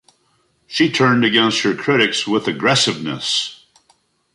She 0.65 0.89
turned 0.91 1.23
against 1.23 1.61
her 1.61 1.75
critics 1.75 2.25
with 2.25 2.47
aggressiveness. 2.47 3.63